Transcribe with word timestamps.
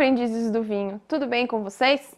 aprendizes 0.00 0.50
do 0.50 0.62
vinho, 0.62 0.98
tudo 1.06 1.26
bem 1.26 1.46
com 1.46 1.62
vocês? 1.62 2.16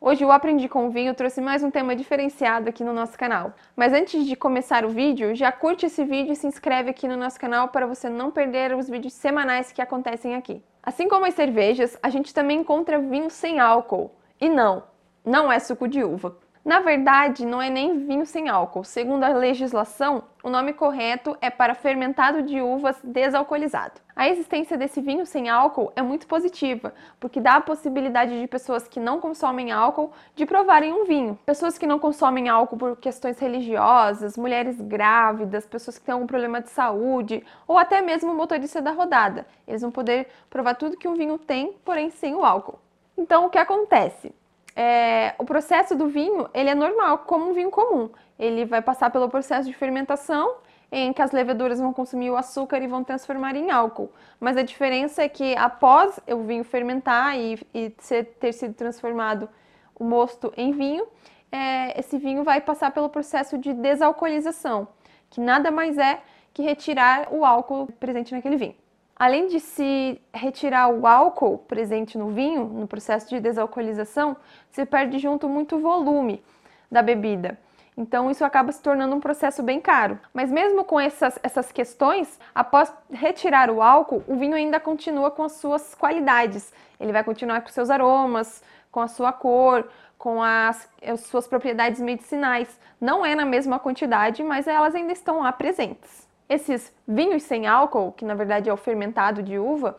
Hoje 0.00 0.24
o 0.24 0.30
Aprendi 0.30 0.68
com 0.68 0.86
o 0.86 0.90
Vinho 0.92 1.12
trouxe 1.16 1.40
mais 1.40 1.64
um 1.64 1.70
tema 1.70 1.96
diferenciado 1.96 2.68
aqui 2.68 2.84
no 2.84 2.92
nosso 2.92 3.18
canal. 3.18 3.54
Mas 3.74 3.92
antes 3.92 4.24
de 4.24 4.36
começar 4.36 4.84
o 4.84 4.90
vídeo, 4.90 5.34
já 5.34 5.50
curte 5.50 5.86
esse 5.86 6.04
vídeo 6.04 6.32
e 6.32 6.36
se 6.36 6.46
inscreve 6.46 6.90
aqui 6.90 7.08
no 7.08 7.16
nosso 7.16 7.36
canal 7.40 7.70
para 7.70 7.88
você 7.88 8.08
não 8.08 8.30
perder 8.30 8.72
os 8.72 8.88
vídeos 8.88 9.14
semanais 9.14 9.72
que 9.72 9.82
acontecem 9.82 10.36
aqui. 10.36 10.62
Assim 10.80 11.08
como 11.08 11.26
as 11.26 11.34
cervejas, 11.34 11.98
a 12.00 12.08
gente 12.08 12.32
também 12.32 12.60
encontra 12.60 13.00
vinho 13.00 13.30
sem 13.30 13.58
álcool. 13.58 14.12
E 14.40 14.48
não, 14.48 14.84
não 15.24 15.50
é 15.50 15.58
suco 15.58 15.88
de 15.88 16.04
uva. 16.04 16.36
Na 16.64 16.78
verdade, 16.78 17.44
não 17.44 17.60
é 17.60 17.68
nem 17.68 18.06
vinho 18.06 18.26
sem 18.26 18.48
álcool. 18.48 18.84
Segundo 18.84 19.24
a 19.24 19.30
legislação, 19.30 20.22
o 20.48 20.50
nome 20.50 20.72
correto 20.72 21.36
é 21.42 21.50
para 21.50 21.74
fermentado 21.74 22.42
de 22.42 22.58
uvas 22.58 22.96
desalcoolizado. 23.04 24.00
A 24.16 24.30
existência 24.30 24.78
desse 24.78 24.98
vinho 24.98 25.26
sem 25.26 25.50
álcool 25.50 25.92
é 25.94 26.00
muito 26.00 26.26
positiva, 26.26 26.94
porque 27.20 27.38
dá 27.38 27.56
a 27.56 27.60
possibilidade 27.60 28.40
de 28.40 28.48
pessoas 28.48 28.88
que 28.88 28.98
não 28.98 29.20
consomem 29.20 29.70
álcool 29.70 30.10
de 30.34 30.46
provarem 30.46 30.90
um 30.90 31.04
vinho. 31.04 31.38
Pessoas 31.44 31.76
que 31.76 31.86
não 31.86 31.98
consomem 31.98 32.48
álcool 32.48 32.78
por 32.78 32.96
questões 32.96 33.38
religiosas, 33.38 34.38
mulheres 34.38 34.80
grávidas, 34.80 35.66
pessoas 35.66 35.98
que 35.98 36.06
têm 36.06 36.14
algum 36.14 36.26
problema 36.26 36.62
de 36.62 36.70
saúde, 36.70 37.44
ou 37.66 37.76
até 37.76 38.00
mesmo 38.00 38.32
o 38.32 38.34
motorista 38.34 38.80
da 38.80 38.92
rodada. 38.92 39.46
Eles 39.66 39.82
vão 39.82 39.90
poder 39.90 40.28
provar 40.48 40.76
tudo 40.76 40.96
que 40.96 41.06
um 41.06 41.14
vinho 41.14 41.36
tem, 41.38 41.74
porém 41.84 42.08
sem 42.08 42.34
o 42.34 42.42
álcool. 42.42 42.78
Então, 43.18 43.44
o 43.44 43.50
que 43.50 43.58
acontece? 43.58 44.34
É, 44.80 45.34
o 45.38 45.44
processo 45.44 45.96
do 45.96 46.06
vinho 46.06 46.48
ele 46.54 46.70
é 46.70 46.74
normal, 46.74 47.18
como 47.26 47.50
um 47.50 47.52
vinho 47.52 47.68
comum. 47.68 48.08
Ele 48.38 48.64
vai 48.64 48.80
passar 48.80 49.10
pelo 49.10 49.28
processo 49.28 49.68
de 49.68 49.74
fermentação, 49.74 50.54
em 50.92 51.12
que 51.12 51.20
as 51.20 51.32
leveduras 51.32 51.80
vão 51.80 51.92
consumir 51.92 52.30
o 52.30 52.36
açúcar 52.36 52.80
e 52.80 52.86
vão 52.86 53.02
transformar 53.02 53.56
em 53.56 53.72
álcool. 53.72 54.08
Mas 54.38 54.56
a 54.56 54.62
diferença 54.62 55.24
é 55.24 55.28
que 55.28 55.56
após 55.56 56.20
o 56.28 56.44
vinho 56.44 56.62
fermentar 56.62 57.36
e, 57.36 57.58
e 57.74 57.92
ser, 57.98 58.36
ter 58.38 58.52
sido 58.52 58.72
transformado 58.72 59.48
o 59.96 60.04
mosto 60.04 60.52
em 60.56 60.70
vinho, 60.70 61.08
é, 61.50 61.98
esse 61.98 62.16
vinho 62.16 62.44
vai 62.44 62.60
passar 62.60 62.92
pelo 62.92 63.08
processo 63.08 63.58
de 63.58 63.74
desalcoolização, 63.74 64.86
que 65.28 65.40
nada 65.40 65.72
mais 65.72 65.98
é 65.98 66.20
que 66.54 66.62
retirar 66.62 67.32
o 67.32 67.44
álcool 67.44 67.88
presente 67.98 68.32
naquele 68.32 68.56
vinho. 68.56 68.76
Além 69.18 69.48
de 69.48 69.58
se 69.58 70.20
retirar 70.32 70.88
o 70.88 71.06
álcool 71.06 71.58
presente 71.58 72.16
no 72.16 72.30
vinho, 72.30 72.64
no 72.66 72.86
processo 72.86 73.28
de 73.28 73.40
desalcoolização, 73.40 74.36
se 74.70 74.86
perde 74.86 75.18
junto 75.18 75.48
muito 75.48 75.80
volume 75.80 76.42
da 76.90 77.02
bebida. 77.02 77.58
Então 77.96 78.30
isso 78.30 78.44
acaba 78.44 78.70
se 78.70 78.80
tornando 78.80 79.16
um 79.16 79.18
processo 79.18 79.60
bem 79.60 79.80
caro. 79.80 80.20
Mas 80.32 80.52
mesmo 80.52 80.84
com 80.84 81.00
essas, 81.00 81.36
essas 81.42 81.72
questões, 81.72 82.38
após 82.54 82.92
retirar 83.10 83.70
o 83.70 83.82
álcool, 83.82 84.22
o 84.28 84.36
vinho 84.36 84.54
ainda 84.54 84.78
continua 84.78 85.32
com 85.32 85.42
as 85.42 85.52
suas 85.52 85.96
qualidades. 85.96 86.72
Ele 87.00 87.10
vai 87.10 87.24
continuar 87.24 87.60
com 87.60 87.68
seus 87.70 87.90
aromas, 87.90 88.62
com 88.92 89.00
a 89.00 89.08
sua 89.08 89.32
cor, 89.32 89.88
com 90.16 90.40
as, 90.40 90.88
as 91.04 91.22
suas 91.22 91.48
propriedades 91.48 92.00
medicinais. 92.00 92.78
Não 93.00 93.26
é 93.26 93.34
na 93.34 93.44
mesma 93.44 93.80
quantidade, 93.80 94.44
mas 94.44 94.68
elas 94.68 94.94
ainda 94.94 95.12
estão 95.12 95.40
lá 95.40 95.50
presentes. 95.50 96.28
Esses 96.48 96.92
vinhos 97.06 97.42
sem 97.42 97.66
álcool, 97.66 98.12
que 98.12 98.24
na 98.24 98.34
verdade 98.34 98.70
é 98.70 98.72
o 98.72 98.76
fermentado 98.76 99.42
de 99.42 99.58
uva 99.58 99.96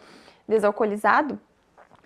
desalcoolizado, 0.47 1.39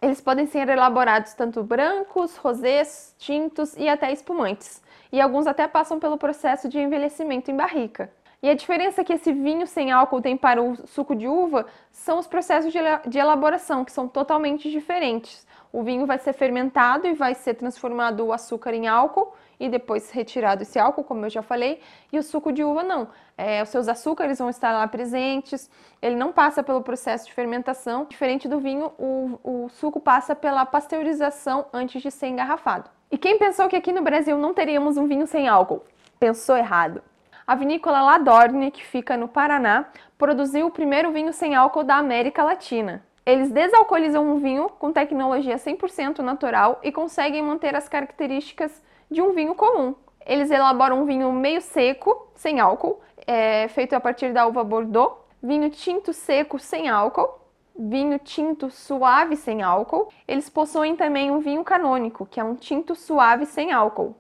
eles 0.01 0.19
podem 0.19 0.45
ser 0.45 0.67
elaborados 0.67 1.33
tanto 1.33 1.63
brancos, 1.63 2.35
rosés, 2.35 3.15
tintos 3.17 3.73
e 3.77 3.87
até 3.87 4.11
espumantes. 4.11 4.83
E 5.11 5.21
alguns 5.21 5.47
até 5.47 5.65
passam 5.65 5.97
pelo 5.97 6.17
processo 6.17 6.67
de 6.67 6.77
envelhecimento 6.77 7.49
em 7.49 7.55
barrica. 7.55 8.11
E 8.43 8.49
a 8.49 8.53
diferença 8.53 9.05
que 9.05 9.13
esse 9.13 9.31
vinho 9.31 9.65
sem 9.65 9.89
álcool 9.89 10.21
tem 10.21 10.35
para 10.35 10.61
o 10.61 10.75
suco 10.85 11.15
de 11.15 11.25
uva 11.29 11.65
são 11.93 12.19
os 12.19 12.27
processos 12.27 12.73
de 13.07 13.17
elaboração, 13.17 13.85
que 13.85 13.91
são 13.93 14.05
totalmente 14.05 14.69
diferentes. 14.69 15.47
O 15.71 15.81
vinho 15.81 16.05
vai 16.05 16.19
ser 16.19 16.33
fermentado 16.33 17.07
e 17.07 17.13
vai 17.13 17.35
ser 17.35 17.53
transformado 17.53 18.19
o 18.19 18.33
açúcar 18.33 18.73
em 18.73 18.85
álcool 18.85 19.33
e 19.57 19.69
depois 19.69 20.11
retirado 20.11 20.63
esse 20.63 20.77
álcool, 20.77 21.05
como 21.05 21.25
eu 21.25 21.29
já 21.29 21.41
falei, 21.41 21.79
e 22.11 22.19
o 22.19 22.21
suco 22.21 22.51
de 22.51 22.65
uva 22.65 22.83
não. 22.83 23.07
É, 23.37 23.63
os 23.63 23.69
seus 23.69 23.87
açúcares 23.87 24.39
vão 24.39 24.49
estar 24.49 24.73
lá 24.73 24.85
presentes, 24.89 25.71
ele 26.01 26.17
não 26.17 26.33
passa 26.33 26.61
pelo 26.61 26.81
processo 26.81 27.25
de 27.25 27.33
fermentação. 27.33 28.05
Diferente 28.09 28.49
do 28.49 28.59
vinho, 28.59 28.91
o, 28.99 29.39
o 29.41 29.69
suco 29.69 30.01
passa 30.01 30.35
pela 30.35 30.65
pasteurização 30.65 31.67
antes 31.71 32.01
de 32.01 32.11
ser 32.11 32.27
engarrafado. 32.27 32.89
E 33.09 33.17
quem 33.17 33.37
pensou 33.37 33.69
que 33.69 33.75
aqui 33.77 33.93
no 33.93 34.01
Brasil 34.01 34.37
não 34.37 34.53
teríamos 34.53 34.97
um 34.97 35.07
vinho 35.07 35.25
sem 35.25 35.47
álcool? 35.47 35.81
Pensou 36.19 36.57
errado. 36.57 37.01
A 37.45 37.55
vinícola 37.55 38.01
Ladorne, 38.01 38.71
que 38.71 38.85
fica 38.85 39.17
no 39.17 39.27
Paraná, 39.27 39.85
produziu 40.17 40.67
o 40.67 40.71
primeiro 40.71 41.11
vinho 41.11 41.33
sem 41.33 41.55
álcool 41.55 41.83
da 41.83 41.97
América 41.97 42.41
Latina. 42.41 43.03
Eles 43.25 43.51
desalcoolizam 43.51 44.25
um 44.25 44.37
vinho 44.37 44.69
com 44.69 44.93
tecnologia 44.93 45.57
100% 45.57 46.19
natural 46.19 46.79
e 46.81 46.91
conseguem 46.91 47.43
manter 47.43 47.75
as 47.75 47.89
características 47.89 48.81
de 49.11 49.21
um 49.21 49.33
vinho 49.33 49.55
comum. 49.55 49.93
Eles 50.25 50.51
elaboram 50.51 51.01
um 51.01 51.05
vinho 51.05 51.31
meio 51.33 51.59
seco, 51.59 52.31
sem 52.33 52.61
álcool, 52.61 53.01
é, 53.27 53.67
feito 53.67 53.93
a 53.93 53.99
partir 53.99 54.31
da 54.31 54.47
uva 54.47 54.63
Bordeaux, 54.63 55.17
vinho 55.41 55.69
tinto 55.69 56.13
seco 56.13 56.57
sem 56.57 56.87
álcool, 56.87 57.41
vinho 57.77 58.17
tinto 58.19 58.69
suave 58.69 59.35
sem 59.35 59.61
álcool. 59.61 60.07
Eles 60.25 60.49
possuem 60.49 60.95
também 60.95 61.29
um 61.29 61.39
vinho 61.39 61.63
canônico, 61.65 62.25
que 62.25 62.39
é 62.39 62.43
um 62.43 62.55
tinto 62.55 62.95
suave 62.95 63.45
sem 63.45 63.73
álcool. 63.73 64.15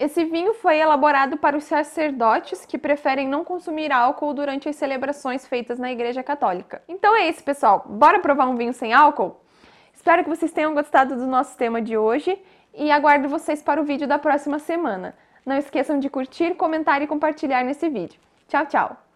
Esse 0.00 0.24
vinho 0.24 0.54
foi 0.54 0.78
elaborado 0.78 1.36
para 1.36 1.56
os 1.56 1.64
sacerdotes 1.64 2.64
que 2.64 2.78
preferem 2.78 3.26
não 3.26 3.44
consumir 3.44 3.90
álcool 3.90 4.32
durante 4.32 4.68
as 4.68 4.76
celebrações 4.76 5.44
feitas 5.44 5.76
na 5.76 5.90
Igreja 5.90 6.22
Católica. 6.22 6.80
Então 6.86 7.16
é 7.16 7.28
isso, 7.28 7.42
pessoal. 7.42 7.84
Bora 7.84 8.20
provar 8.20 8.46
um 8.46 8.54
vinho 8.54 8.72
sem 8.72 8.92
álcool? 8.92 9.40
Espero 9.92 10.22
que 10.22 10.30
vocês 10.30 10.52
tenham 10.52 10.72
gostado 10.72 11.16
do 11.16 11.26
nosso 11.26 11.58
tema 11.58 11.82
de 11.82 11.98
hoje 11.98 12.40
e 12.72 12.92
aguardo 12.92 13.28
vocês 13.28 13.60
para 13.60 13.80
o 13.80 13.84
vídeo 13.84 14.06
da 14.06 14.20
próxima 14.20 14.60
semana. 14.60 15.16
Não 15.44 15.56
esqueçam 15.56 15.98
de 15.98 16.08
curtir, 16.08 16.54
comentar 16.54 17.02
e 17.02 17.08
compartilhar 17.08 17.64
nesse 17.64 17.88
vídeo. 17.88 18.20
Tchau, 18.46 18.66
tchau! 18.66 19.07